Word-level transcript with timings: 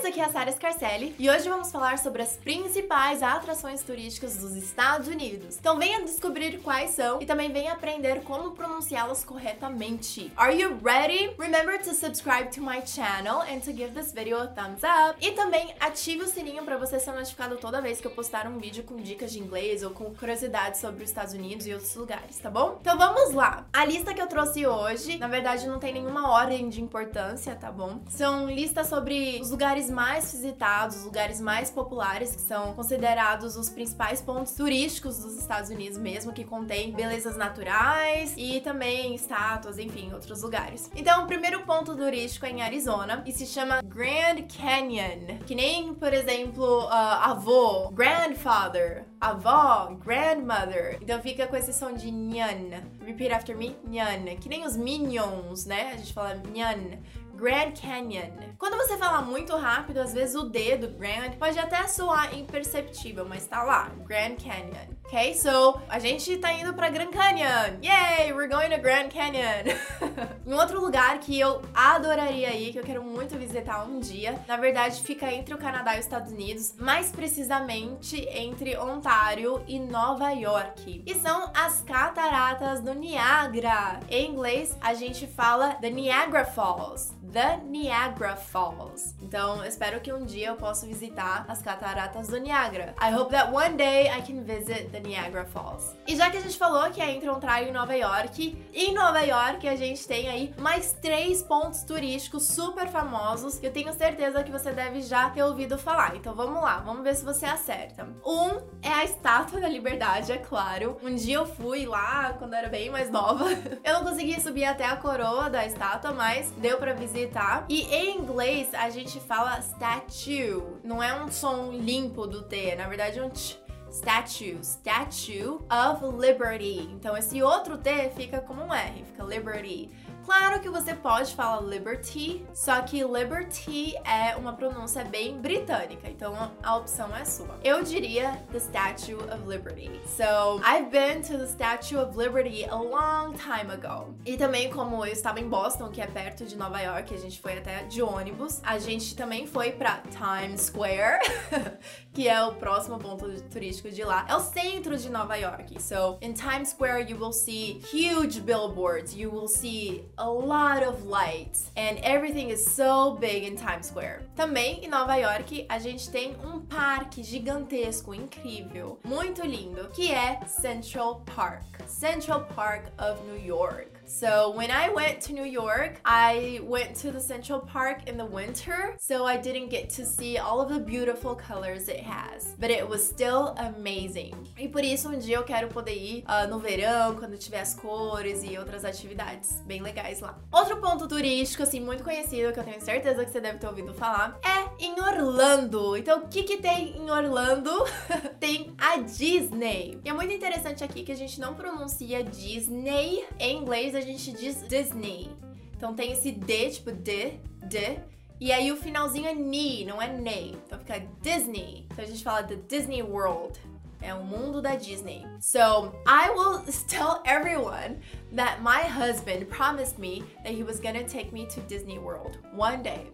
Guys, 0.00 0.12
aqui 0.12 0.20
é 0.20 0.24
a 0.24 0.28
Sarah 0.30 0.52
Scarcelli 0.52 1.14
e 1.18 1.28
hoje 1.28 1.46
vamos 1.48 1.70
falar 1.70 1.98
sobre 1.98 2.22
as 2.22 2.34
principais 2.36 3.22
atrações 3.22 3.82
turísticas 3.82 4.38
dos 4.38 4.56
Estados 4.56 5.08
Unidos. 5.08 5.58
Então 5.58 5.78
venha 5.78 6.02
descobrir 6.02 6.58
quais 6.60 6.92
são 6.92 7.20
e 7.20 7.26
também 7.26 7.52
venha 7.52 7.72
aprender 7.72 8.22
como 8.22 8.52
pronunciá-las 8.52 9.24
corretamente. 9.24 10.32
Are 10.36 10.58
you 10.58 10.78
ready? 10.82 11.34
Remember 11.38 11.78
to 11.82 11.92
subscribe 11.92 12.50
to 12.54 12.62
my 12.62 12.80
channel 12.86 13.42
and 13.42 13.60
to 13.60 13.72
give 13.72 13.90
this 13.90 14.12
video 14.12 14.38
a 14.38 14.46
thumbs 14.46 14.82
up. 14.82 15.18
E 15.20 15.32
também 15.32 15.74
ative 15.80 16.22
o 16.22 16.26
sininho 16.26 16.64
para 16.64 16.78
você 16.78 16.98
ser 16.98 17.12
notificado 17.12 17.56
toda 17.56 17.82
vez 17.82 18.00
que 18.00 18.06
eu 18.06 18.12
postar 18.12 18.46
um 18.46 18.58
vídeo 18.58 18.84
com 18.84 18.96
dicas 18.96 19.32
de 19.32 19.38
inglês 19.38 19.82
ou 19.82 19.90
com 19.90 20.14
curiosidades 20.14 20.80
sobre 20.80 21.04
os 21.04 21.10
Estados 21.10 21.34
Unidos 21.34 21.66
e 21.66 21.74
outros 21.74 21.94
lugares, 21.94 22.38
tá 22.38 22.48
bom? 22.48 22.78
Então 22.80 22.96
vamos 22.96 23.34
lá. 23.34 23.66
A 23.70 23.84
lista 23.84 24.14
que 24.14 24.22
eu 24.22 24.26
trouxe 24.26 24.66
hoje, 24.66 25.18
na 25.18 25.28
verdade 25.28 25.66
não 25.66 25.78
tem 25.78 25.92
nenhuma 25.92 26.30
ordem 26.30 26.70
de 26.70 26.80
importância, 26.80 27.54
tá 27.54 27.70
bom? 27.70 28.00
São 28.08 28.48
listas 28.48 28.86
sobre 28.86 29.38
os 29.42 29.50
lugares 29.50 29.89
mais 29.90 30.32
visitados, 30.32 30.96
os 30.96 31.04
lugares 31.04 31.40
mais 31.40 31.70
populares, 31.70 32.34
que 32.34 32.42
são 32.42 32.74
considerados 32.74 33.56
os 33.56 33.68
principais 33.68 34.22
pontos 34.22 34.52
turísticos 34.52 35.18
dos 35.18 35.36
Estados 35.38 35.70
Unidos 35.70 35.98
mesmo, 35.98 36.32
que 36.32 36.44
contém 36.44 36.92
belezas 36.92 37.36
naturais 37.36 38.34
e 38.36 38.60
também 38.60 39.14
estátuas, 39.14 39.78
enfim, 39.78 40.12
outros 40.12 40.42
lugares. 40.42 40.90
Então, 40.94 41.24
o 41.24 41.26
primeiro 41.26 41.62
ponto 41.62 41.96
turístico 41.96 42.46
é 42.46 42.50
em 42.50 42.62
Arizona 42.62 43.22
e 43.26 43.32
se 43.32 43.46
chama 43.46 43.82
Grand 43.82 44.42
Canyon, 44.56 45.38
que 45.46 45.54
nem, 45.54 45.94
por 45.94 46.12
exemplo, 46.12 46.84
uh, 46.84 46.90
avô, 46.90 47.90
grandfather, 47.90 49.04
avó, 49.20 49.94
grandmother. 50.02 50.98
Então 51.00 51.20
fica 51.20 51.46
com 51.46 51.56
esse 51.56 51.72
som 51.72 51.92
de 51.92 52.10
nyan. 52.10 52.82
Repeat 53.04 53.32
after 53.32 53.56
me, 53.56 53.76
nyan. 53.86 54.36
Que 54.40 54.48
nem 54.48 54.64
os 54.64 54.76
Minions, 54.76 55.66
né? 55.66 55.92
A 55.92 55.96
gente 55.96 56.12
fala 56.12 56.34
nyan. 56.52 56.98
Grand 57.40 57.72
Canyon. 57.72 58.52
Quando 58.58 58.76
você 58.76 58.98
fala 58.98 59.22
muito 59.22 59.56
rápido, 59.56 59.96
às 59.98 60.12
vezes 60.12 60.34
o 60.34 60.42
dedo 60.42 60.88
Grand 60.88 61.30
pode 61.38 61.58
até 61.58 61.86
soar 61.86 62.36
imperceptível, 62.38 63.24
mas 63.26 63.46
tá 63.46 63.62
lá, 63.62 63.90
Grand 64.06 64.36
Canyon. 64.36 65.00
Ok? 65.06 65.34
So, 65.34 65.80
a 65.88 65.98
gente 65.98 66.36
tá 66.36 66.52
indo 66.52 66.72
pra 66.74 66.90
Grand 66.90 67.10
Canyon. 67.10 67.80
Yay! 67.82 68.32
We're 68.32 68.46
going 68.46 68.68
to 68.70 68.78
Grand 68.78 69.08
Canyon. 69.08 69.74
um 70.46 70.54
outro 70.54 70.80
lugar 70.80 71.18
que 71.18 71.40
eu 71.40 71.62
adoraria 71.74 72.54
ir, 72.54 72.72
que 72.72 72.78
eu 72.78 72.84
quero 72.84 73.02
muito 73.02 73.36
visitar 73.38 73.84
um 73.84 73.98
dia, 73.98 74.38
na 74.46 74.58
verdade 74.58 75.02
fica 75.02 75.32
entre 75.32 75.54
o 75.54 75.58
Canadá 75.58 75.96
e 75.96 75.98
os 75.98 76.04
Estados 76.04 76.30
Unidos, 76.30 76.74
mais 76.78 77.10
precisamente 77.10 78.20
entre 78.28 78.76
Ontário 78.76 79.64
e 79.66 79.80
Nova 79.80 80.30
York. 80.30 81.02
E 81.06 81.14
são 81.14 81.50
as 81.54 81.80
cataratas 81.80 82.80
do 82.80 82.94
Niagara. 82.94 83.98
Em 84.10 84.30
inglês, 84.30 84.76
a 84.80 84.92
gente 84.92 85.26
fala 85.26 85.74
The 85.74 85.90
Niagara 85.90 86.44
Falls. 86.44 87.18
The 87.32 87.60
Niagara 87.64 88.34
Falls. 88.34 89.14
Então, 89.22 89.64
espero 89.64 90.00
que 90.00 90.12
um 90.12 90.24
dia 90.24 90.48
eu 90.48 90.56
possa 90.56 90.84
visitar 90.84 91.44
as 91.46 91.62
cataratas 91.62 92.26
do 92.26 92.38
Niagara. 92.38 92.92
I 93.00 93.14
hope 93.14 93.30
that 93.30 93.52
one 93.52 93.76
day 93.76 94.08
I 94.08 94.20
can 94.20 94.42
visit 94.42 94.90
the 94.90 94.98
Niagara 94.98 95.44
Falls. 95.44 95.94
E 96.08 96.16
já 96.16 96.28
que 96.28 96.38
a 96.38 96.40
gente 96.40 96.58
falou 96.58 96.90
que 96.90 97.00
é 97.00 97.08
entre 97.12 97.30
Ontário 97.30 97.68
e 97.68 97.72
Nova 97.72 97.94
York, 97.94 98.66
em 98.74 98.92
Nova 98.92 99.20
York 99.20 99.68
a 99.68 99.76
gente 99.76 100.08
tem 100.08 100.28
aí 100.28 100.52
mais 100.58 100.92
três 100.94 101.40
pontos 101.40 101.84
turísticos 101.84 102.48
super 102.48 102.88
famosos 102.88 103.60
que 103.60 103.66
eu 103.66 103.72
tenho 103.72 103.92
certeza 103.92 104.42
que 104.42 104.50
você 104.50 104.72
deve 104.72 105.00
já 105.00 105.30
ter 105.30 105.44
ouvido 105.44 105.78
falar. 105.78 106.16
Então 106.16 106.34
vamos 106.34 106.60
lá, 106.60 106.78
vamos 106.78 107.04
ver 107.04 107.14
se 107.14 107.24
você 107.24 107.46
acerta. 107.46 108.08
Um 108.26 108.60
é 108.82 108.88
a 108.88 109.04
Estátua 109.04 109.60
da 109.60 109.68
Liberdade, 109.68 110.32
é 110.32 110.38
claro. 110.38 110.96
Um 111.00 111.14
dia 111.14 111.36
eu 111.36 111.46
fui 111.46 111.86
lá 111.86 112.34
quando 112.38 112.54
eu 112.54 112.58
era 112.58 112.68
bem 112.68 112.90
mais 112.90 113.08
nova. 113.08 113.46
Eu 113.84 113.94
não 113.94 114.04
consegui 114.04 114.40
subir 114.40 114.64
até 114.64 114.84
a 114.84 114.96
coroa 114.96 115.48
da 115.48 115.64
estátua, 115.64 116.12
mas 116.12 116.50
deu 116.58 116.76
para 116.76 116.92
visitar. 116.92 117.19
E 117.68 117.82
em 117.82 118.18
inglês 118.18 118.72
a 118.74 118.90
gente 118.90 119.20
fala 119.20 119.60
statue. 119.60 120.62
Não 120.82 121.02
é 121.02 121.22
um 121.22 121.30
som 121.30 121.72
limpo 121.72 122.26
do 122.26 122.42
T, 122.42 122.74
na 122.76 122.88
verdade 122.88 123.18
é 123.18 123.24
um 123.24 123.30
tch 123.30 123.59
statue, 123.90 124.58
Statue 124.62 125.60
of 125.70 126.04
Liberty. 126.18 126.88
Então 126.92 127.16
esse 127.16 127.42
outro 127.42 127.78
T 127.78 128.10
fica 128.10 128.40
como 128.40 128.62
um 128.62 128.72
R, 128.72 129.04
fica 129.04 129.24
Liberty. 129.24 129.90
Claro 130.24 130.60
que 130.60 130.68
você 130.68 130.94
pode 130.94 131.34
falar 131.34 131.60
Liberty, 131.60 132.46
só 132.54 132.80
que 132.82 133.02
Liberty 133.02 133.96
é 134.04 134.36
uma 134.36 134.52
pronúncia 134.52 135.02
bem 135.02 135.40
britânica, 135.40 136.08
então 136.08 136.52
a 136.62 136.76
opção 136.76 137.14
é 137.16 137.24
sua. 137.24 137.58
Eu 137.64 137.82
diria 137.82 138.40
the 138.52 138.60
Statue 138.60 139.14
of 139.14 139.44
Liberty. 139.46 139.90
So, 140.06 140.60
I've 140.62 140.90
been 140.90 141.22
to 141.22 141.38
the 141.38 141.46
Statue 141.46 141.96
of 141.96 142.16
Liberty 142.16 142.64
a 142.64 142.76
long 142.76 143.32
time 143.32 143.72
ago. 143.72 144.14
E 144.24 144.36
também 144.36 144.70
como 144.70 145.04
eu 145.04 145.12
estava 145.12 145.40
em 145.40 145.48
Boston, 145.48 145.88
que 145.88 146.00
é 146.00 146.06
perto 146.06 146.44
de 146.44 146.56
Nova 146.56 146.80
York, 146.80 147.12
a 147.12 147.18
gente 147.18 147.40
foi 147.40 147.58
até 147.58 147.82
de 147.84 148.02
ônibus, 148.02 148.60
a 148.62 148.78
gente 148.78 149.16
também 149.16 149.46
foi 149.46 149.72
para 149.72 150.02
Times 150.10 150.66
Square, 150.66 151.18
que 152.12 152.28
é 152.28 152.40
o 152.44 152.54
próximo 152.54 152.98
ponto 152.98 153.28
turístico 153.50 153.79
de 153.88 154.02
lá. 154.02 154.26
É 154.28 154.34
o 154.34 154.40
centro 154.40 154.96
de 154.96 155.08
Nova 155.08 155.36
York. 155.36 155.80
So, 155.80 156.18
in 156.20 156.32
Times 156.32 156.70
Square 156.70 157.08
you 157.08 157.16
will 157.16 157.32
see 157.32 157.80
huge 157.92 158.40
billboards, 158.40 159.14
you 159.14 159.30
will 159.30 159.48
see 159.48 160.04
a 160.18 160.28
lot 160.28 160.82
of 160.82 161.04
lights 161.04 161.70
and 161.76 161.98
everything 162.02 162.50
is 162.50 162.64
so 162.64 163.16
big 163.20 163.46
in 163.46 163.56
Times 163.56 163.86
Square. 163.86 164.22
Também 164.34 164.84
em 164.84 164.88
Nova 164.88 165.16
York 165.16 165.66
a 165.68 165.78
gente 165.78 166.10
tem 166.10 166.36
um 166.44 166.59
parque 166.70 167.22
gigantesco, 167.22 168.14
incrível, 168.14 168.98
muito 169.04 169.42
lindo, 169.44 169.90
que 169.90 170.12
é 170.12 170.40
Central 170.46 171.22
Park. 171.34 171.64
Central 171.86 172.46
Park 172.54 172.86
of 172.98 173.20
New 173.26 173.44
York. 173.44 173.90
So 174.06 174.52
when 174.56 174.70
I 174.70 174.90
went 174.90 175.20
to 175.26 175.32
New 175.32 175.44
York, 175.44 176.00
I 176.04 176.60
went 176.64 176.96
to 177.02 177.12
the 177.12 177.20
Central 177.20 177.60
Park 177.60 178.08
in 178.08 178.16
the 178.16 178.24
winter, 178.24 178.96
so 178.98 179.24
I 179.24 179.36
didn't 179.36 179.68
get 179.70 179.88
to 179.90 180.04
see 180.04 180.36
all 180.36 180.60
of 180.60 180.68
the 180.68 180.80
beautiful 180.80 181.36
colors 181.36 181.88
it 181.88 182.00
has, 182.00 182.56
but 182.58 182.70
it 182.70 182.88
was 182.88 183.06
still 183.06 183.54
amazing. 183.56 184.34
E 184.58 184.68
por 184.68 184.82
isso 184.82 185.08
um 185.08 185.18
dia 185.18 185.36
eu 185.36 185.44
quero 185.44 185.68
poder 185.68 185.94
ir 185.94 186.24
uh, 186.26 186.48
no 186.48 186.58
verão, 186.58 187.14
quando 187.16 187.36
tiver 187.38 187.60
as 187.60 187.74
cores 187.74 188.42
e 188.42 188.58
outras 188.58 188.84
atividades 188.84 189.60
bem 189.64 189.80
legais 189.80 190.20
lá. 190.20 190.36
Outro 190.52 190.78
ponto 190.78 191.06
turístico, 191.06 191.62
assim, 191.62 191.80
muito 191.80 192.02
conhecido, 192.02 192.52
que 192.52 192.58
eu 192.58 192.64
tenho 192.64 192.80
certeza 192.80 193.24
que 193.24 193.30
você 193.30 193.40
deve 193.40 193.58
ter 193.58 193.66
ouvido 193.68 193.94
falar, 193.94 194.38
é 194.44 194.69
em 194.80 195.00
Orlando. 195.00 195.96
Então, 195.96 196.20
o 196.20 196.28
que 196.28 196.42
que 196.42 196.56
tem 196.56 196.96
em 196.96 197.10
Orlando? 197.10 197.70
tem 198.40 198.74
a 198.78 198.96
Disney. 198.96 200.00
E 200.04 200.08
é 200.08 200.12
muito 200.12 200.32
interessante 200.32 200.82
aqui 200.82 201.02
que 201.02 201.12
a 201.12 201.16
gente 201.16 201.38
não 201.38 201.54
pronuncia 201.54 202.24
Disney 202.24 203.24
em 203.38 203.58
inglês, 203.58 203.94
a 203.94 204.00
gente 204.00 204.32
diz 204.32 204.66
Disney. 204.66 205.30
Então 205.76 205.94
tem 205.94 206.12
esse 206.12 206.30
D, 206.32 206.70
tipo 206.70 206.92
D, 206.92 207.40
D. 207.62 208.00
E 208.38 208.52
aí 208.52 208.72
o 208.72 208.76
finalzinho 208.76 209.26
é 209.26 209.34
ni, 209.34 209.84
não 209.84 210.00
é 210.00 210.08
nei. 210.08 210.56
Então 210.66 210.78
fica 210.78 211.00
Disney. 211.20 211.86
Então 211.90 212.04
a 212.04 212.08
gente 212.08 212.24
fala 212.24 212.42
the 212.42 212.56
Disney 212.56 213.02
World. 213.02 213.58
É 214.02 214.14
o 214.14 214.24
mundo 214.24 214.62
da 214.62 214.76
Disney. 214.76 215.26
So, 215.40 215.92
I 216.06 216.30
will 216.30 216.62
tell 216.88 217.22
everyone 217.26 218.00
that 218.34 218.62
my 218.62 218.82
husband 218.82 219.46
promised 219.50 219.98
me 219.98 220.24
that 220.42 220.54
he 220.54 220.64
was 220.64 220.80
gonna 220.80 221.04
take 221.04 221.32
me 221.32 221.46
to 221.48 221.60
Disney 221.62 221.98
World 221.98 222.38
one 222.54 222.82
day. 222.82 223.10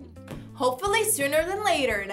Hopefully 0.56 1.04
sooner 1.04 1.44
than 1.44 1.62
later? 1.62 2.06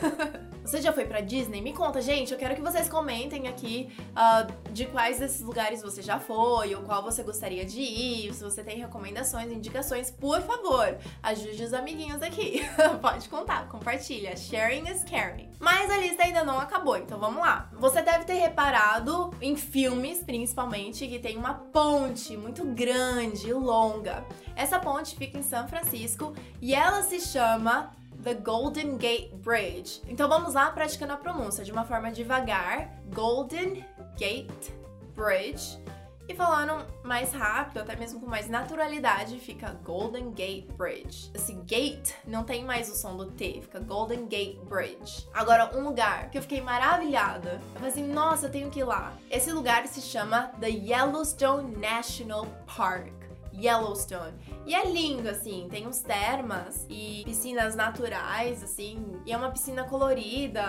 Você 0.64 0.80
já 0.80 0.92
foi 0.92 1.04
pra 1.04 1.20
Disney? 1.20 1.60
Me 1.60 1.72
conta, 1.72 2.00
gente. 2.00 2.32
Eu 2.32 2.38
quero 2.38 2.54
que 2.54 2.60
vocês 2.60 2.88
comentem 2.88 3.48
aqui 3.48 3.90
uh, 4.10 4.70
de 4.72 4.86
quais 4.86 5.18
desses 5.18 5.40
lugares 5.40 5.82
você 5.82 6.02
já 6.02 6.18
foi, 6.18 6.74
ou 6.74 6.82
qual 6.82 7.02
você 7.02 7.22
gostaria 7.22 7.64
de 7.64 7.80
ir, 7.80 8.32
se 8.34 8.42
você 8.42 8.62
tem 8.62 8.78
recomendações, 8.78 9.50
indicações, 9.50 10.10
por 10.10 10.40
favor, 10.42 10.98
ajude 11.22 11.64
os 11.64 11.72
amiguinhos 11.72 12.22
aqui. 12.22 12.62
Pode 13.00 13.28
contar, 13.28 13.68
compartilha. 13.68 14.36
Sharing 14.36 14.88
is 14.88 15.02
caring. 15.04 15.50
Mas 15.58 15.90
a 15.90 15.96
lista 15.96 16.24
ainda 16.24 16.44
não 16.44 16.58
acabou, 16.58 16.96
então 16.96 17.18
vamos 17.18 17.40
lá. 17.40 17.68
Você 17.78 18.02
deve 18.02 18.24
ter 18.24 18.34
reparado 18.34 19.30
em 19.40 19.56
filmes, 19.56 20.22
principalmente, 20.22 21.06
que 21.06 21.18
tem 21.18 21.36
uma 21.36 21.54
ponte 21.54 22.36
muito 22.36 22.64
grande 22.64 23.48
e 23.48 23.52
longa. 23.52 24.24
Essa 24.54 24.78
ponte 24.78 25.16
fica 25.16 25.38
em 25.38 25.42
São 25.42 25.66
Francisco 25.68 26.34
e 26.60 26.74
ela 26.74 27.02
se 27.02 27.20
chama 27.20 27.90
The 28.22 28.34
Golden 28.34 28.96
Gate 28.96 29.32
Bridge. 29.34 30.02
Então 30.06 30.28
vamos 30.28 30.54
lá 30.54 30.70
praticando 30.70 31.12
a 31.12 31.16
pronúncia 31.16 31.64
de 31.64 31.72
uma 31.72 31.84
forma 31.84 32.10
devagar. 32.10 32.90
Golden 33.12 33.84
Gate 34.18 34.72
Bridge. 35.14 35.78
E 36.30 36.34
falando 36.34 36.86
mais 37.02 37.32
rápido, 37.32 37.80
até 37.80 37.96
mesmo 37.96 38.20
com 38.20 38.26
mais 38.26 38.48
naturalidade, 38.48 39.36
fica 39.40 39.72
Golden 39.82 40.30
Gate 40.30 40.70
Bridge. 40.76 41.28
Esse 41.34 41.54
gate 41.54 42.12
não 42.24 42.44
tem 42.44 42.64
mais 42.64 42.88
o 42.88 42.94
som 42.94 43.16
do 43.16 43.32
T, 43.32 43.58
fica 43.62 43.80
Golden 43.80 44.28
Gate 44.28 44.56
Bridge. 44.60 45.26
Agora, 45.34 45.76
um 45.76 45.82
lugar 45.82 46.30
que 46.30 46.38
eu 46.38 46.42
fiquei 46.42 46.60
maravilhada. 46.60 47.60
Eu 47.74 47.80
falei 47.80 47.88
assim, 47.88 48.06
nossa, 48.06 48.46
eu 48.46 48.52
tenho 48.52 48.70
que 48.70 48.78
ir 48.78 48.84
lá. 48.84 49.12
Esse 49.28 49.50
lugar 49.50 49.88
se 49.88 50.00
chama 50.00 50.52
The 50.60 50.68
Yellowstone 50.68 51.76
National 51.76 52.46
Park. 52.64 53.19
Yellowstone. 53.54 54.34
E 54.66 54.74
é 54.74 54.84
lindo, 54.84 55.28
assim, 55.28 55.68
tem 55.70 55.86
uns 55.86 56.00
termas 56.00 56.86
e 56.88 57.22
piscinas 57.24 57.74
naturais, 57.74 58.62
assim, 58.62 59.04
e 59.26 59.32
é 59.32 59.36
uma 59.36 59.50
piscina 59.50 59.84
colorida. 59.84 60.62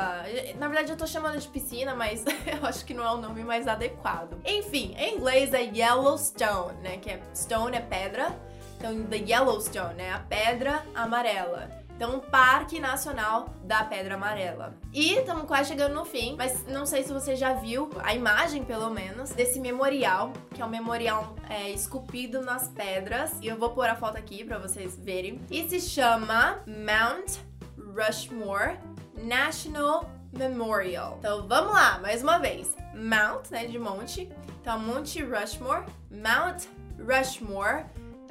Na 0.57 0.67
verdade, 0.67 0.91
eu 0.91 0.97
tô 0.97 1.05
chamando 1.05 1.39
de 1.39 1.47
piscina, 1.47 1.95
mas 1.95 2.23
eu 2.45 2.65
acho 2.65 2.85
que 2.85 2.93
não 2.93 3.03
é 3.03 3.11
o 3.11 3.17
nome 3.17 3.43
mais 3.43 3.67
adequado. 3.67 4.39
Enfim, 4.45 4.93
em 4.97 5.15
inglês 5.17 5.53
é 5.53 5.61
Yellowstone, 5.61 6.79
né? 6.81 6.97
Que 6.97 7.11
é 7.11 7.21
stone 7.35 7.77
é 7.77 7.81
pedra. 7.81 8.35
Então, 8.77 9.03
the 9.05 9.17
Yellowstone 9.17 10.01
é 10.01 10.11
a 10.11 10.19
pedra 10.19 10.83
amarela. 10.95 11.69
Então, 12.01 12.19
Parque 12.19 12.79
Nacional 12.79 13.53
da 13.63 13.83
Pedra 13.83 14.15
Amarela. 14.15 14.73
E 14.91 15.13
estamos 15.13 15.45
quase 15.45 15.69
chegando 15.69 15.93
no 15.93 16.03
fim, 16.03 16.35
mas 16.35 16.65
não 16.65 16.83
sei 16.83 17.03
se 17.03 17.13
você 17.13 17.35
já 17.35 17.53
viu 17.53 17.91
a 18.03 18.15
imagem, 18.15 18.65
pelo 18.65 18.89
menos, 18.89 19.29
desse 19.29 19.59
memorial, 19.59 20.33
que 20.51 20.63
é 20.63 20.65
um 20.65 20.69
memorial 20.69 21.35
é, 21.47 21.69
esculpido 21.69 22.41
nas 22.41 22.67
pedras. 22.69 23.33
E 23.39 23.45
eu 23.45 23.55
vou 23.55 23.69
pôr 23.69 23.87
a 23.87 23.95
foto 23.95 24.17
aqui 24.17 24.43
para 24.43 24.57
vocês 24.57 24.97
verem. 24.97 25.39
E 25.51 25.69
se 25.69 25.79
chama 25.79 26.63
Mount 26.65 27.37
Rushmore 27.77 28.79
National 29.23 30.09
Memorial. 30.33 31.17
Então 31.19 31.47
vamos 31.47 31.71
lá, 31.71 31.99
mais 31.99 32.23
uma 32.23 32.39
vez. 32.39 32.75
Mount, 32.95 33.51
né, 33.51 33.67
de 33.67 33.77
monte. 33.77 34.27
Então 34.59 34.79
Monte 34.79 35.21
Rushmore, 35.21 35.85
Mount 36.09 36.63
Rushmore 36.97 37.85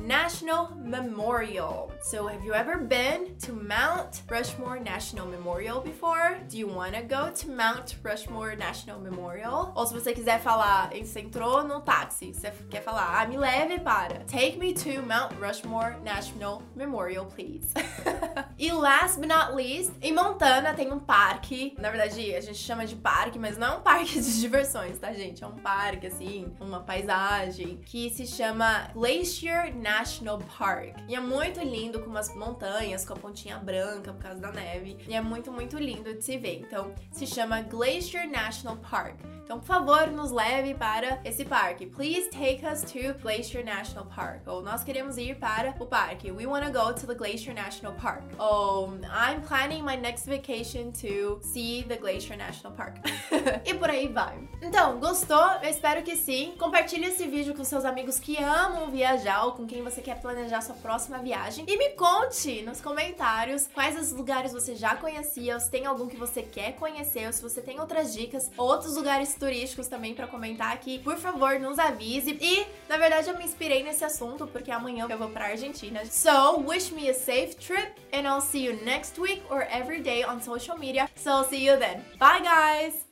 National 0.06 0.70
Memorial. 0.82 1.92
So, 2.02 2.26
have 2.26 2.42
you 2.42 2.54
ever 2.54 2.78
been 2.78 3.36
to 3.40 3.52
Mount 3.52 4.22
Rushmore 4.28 4.80
National 4.80 5.26
Memorial 5.26 5.80
before? 5.80 6.38
Do 6.48 6.56
you 6.56 6.66
want 6.66 6.94
to 6.94 7.02
go 7.02 7.30
to 7.30 7.50
Mount 7.50 7.96
Rushmore 8.02 8.56
National 8.56 8.98
Memorial? 8.98 9.72
Ou 9.76 9.86
se 9.86 9.92
você 9.92 10.14
quiser 10.14 10.40
falar, 10.40 10.90
você 10.94 11.20
entrou 11.20 11.62
no 11.62 11.80
táxi, 11.80 12.32
você 12.32 12.50
quer 12.70 12.82
falar, 12.82 13.20
ah, 13.20 13.26
me 13.26 13.36
leve 13.36 13.78
para. 13.80 14.20
Take 14.20 14.58
me 14.58 14.72
to 14.72 15.02
Mount 15.02 15.34
Rushmore 15.38 15.96
National 16.02 16.62
Memorial, 16.74 17.26
please. 17.26 17.68
e 18.58 18.72
last 18.72 19.20
but 19.20 19.28
not 19.28 19.54
least, 19.54 19.92
em 20.00 20.14
Montana 20.14 20.72
tem 20.72 20.90
um 20.90 20.98
parque. 20.98 21.76
Na 21.78 21.90
verdade, 21.90 22.34
a 22.34 22.40
gente 22.40 22.58
chama 22.58 22.86
de 22.86 22.96
parque, 22.96 23.38
mas 23.38 23.58
não 23.58 23.66
é 23.66 23.76
um 23.76 23.80
parque 23.82 24.18
de 24.18 24.40
diversões, 24.40 24.98
tá, 24.98 25.12
gente? 25.12 25.44
É 25.44 25.46
um 25.46 25.58
parque, 25.58 26.06
assim, 26.06 26.52
uma 26.58 26.80
paisagem 26.80 27.80
que 27.84 28.08
se 28.10 28.26
chama 28.26 28.88
Glacier 28.94 29.74
National 29.76 29.89
National 29.90 30.38
Park. 30.56 30.96
E 31.08 31.16
é 31.16 31.20
muito 31.20 31.58
lindo 31.60 32.00
com 32.00 32.08
umas 32.08 32.32
montanhas, 32.34 33.04
com 33.04 33.14
a 33.14 33.16
pontinha 33.16 33.58
branca 33.58 34.12
por 34.12 34.22
causa 34.22 34.40
da 34.40 34.52
neve. 34.52 34.96
E 35.08 35.14
é 35.14 35.20
muito, 35.20 35.50
muito 35.50 35.76
lindo 35.76 36.14
de 36.14 36.22
se 36.22 36.38
ver. 36.38 36.60
Então, 36.60 36.94
se 37.10 37.26
chama 37.26 37.60
Glacier 37.62 38.30
National 38.30 38.76
Park. 38.76 39.18
Então, 39.50 39.58
por 39.58 39.66
favor, 39.66 40.06
nos 40.12 40.30
leve 40.30 40.74
para 40.74 41.20
esse 41.24 41.44
parque. 41.44 41.84
Please 41.84 42.30
take 42.30 42.64
us 42.64 42.82
to 42.82 43.18
Glacier 43.20 43.64
National 43.64 44.06
Park. 44.06 44.46
Ou 44.46 44.62
nós 44.62 44.84
queremos 44.84 45.18
ir 45.18 45.40
para 45.40 45.74
o 45.80 45.86
parque. 45.86 46.30
We 46.30 46.46
want 46.46 46.66
to 46.66 46.70
go 46.70 46.94
to 46.94 47.04
the 47.04 47.16
Glacier 47.16 47.52
National 47.52 47.92
Park. 47.94 48.22
Ou 48.38 48.94
I'm 49.02 49.40
planning 49.40 49.82
my 49.82 49.96
next 49.96 50.28
vacation 50.28 50.92
to 51.02 51.40
see 51.42 51.82
the 51.82 51.96
Glacier 51.96 52.36
National 52.36 52.72
Park. 52.76 52.98
e 53.66 53.74
por 53.74 53.90
aí 53.90 54.06
vai. 54.06 54.38
Então, 54.62 55.00
gostou? 55.00 55.50
Eu 55.60 55.68
espero 55.68 56.04
que 56.04 56.14
sim. 56.14 56.54
Compartilhe 56.56 57.06
esse 57.06 57.26
vídeo 57.26 57.52
com 57.52 57.64
seus 57.64 57.84
amigos 57.84 58.20
que 58.20 58.36
amam 58.36 58.88
viajar 58.92 59.46
ou 59.46 59.52
com 59.54 59.66
quem 59.66 59.79
você 59.82 60.00
quer 60.00 60.20
planejar 60.20 60.60
sua 60.60 60.74
próxima 60.76 61.18
viagem. 61.18 61.64
E 61.68 61.76
me 61.76 61.90
conte 61.90 62.62
nos 62.62 62.80
comentários 62.80 63.68
quais 63.72 63.98
os 63.98 64.12
lugares 64.12 64.52
você 64.52 64.74
já 64.74 64.96
conhecia, 64.96 65.58
se 65.58 65.70
tem 65.70 65.86
algum 65.86 66.08
que 66.08 66.16
você 66.16 66.42
quer 66.42 66.72
conhecer, 66.72 67.26
ou 67.26 67.32
se 67.32 67.42
você 67.42 67.60
tem 67.60 67.80
outras 67.80 68.12
dicas, 68.12 68.50
outros 68.56 68.96
lugares 68.96 69.34
turísticos 69.34 69.88
também 69.88 70.14
para 70.14 70.26
comentar 70.26 70.72
aqui, 70.72 70.98
por 70.98 71.16
favor, 71.16 71.58
nos 71.58 71.78
avise. 71.78 72.38
E, 72.40 72.66
na 72.88 72.96
verdade, 72.96 73.28
eu 73.28 73.36
me 73.36 73.44
inspirei 73.44 73.82
nesse 73.82 74.04
assunto 74.04 74.46
porque 74.46 74.70
amanhã 74.70 75.06
eu 75.08 75.18
vou 75.18 75.28
pra 75.28 75.46
Argentina. 75.46 76.04
So, 76.06 76.60
wish 76.66 76.92
me 76.92 77.08
a 77.08 77.14
safe 77.14 77.56
trip 77.56 77.92
and 78.12 78.22
I'll 78.22 78.40
see 78.40 78.64
you 78.64 78.84
next 78.84 79.20
week 79.20 79.42
or 79.50 79.62
every 79.70 80.00
day 80.00 80.24
on 80.24 80.40
social 80.40 80.78
media. 80.78 81.08
So, 81.16 81.30
I'll 81.30 81.44
see 81.44 81.66
you 81.66 81.76
then. 81.78 82.02
Bye, 82.18 82.40
guys! 82.40 83.09